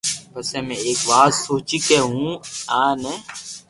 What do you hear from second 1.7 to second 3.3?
ڪي ھون ايم نھ